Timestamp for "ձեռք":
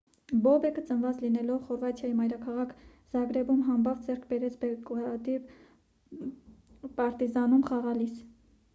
4.09-4.25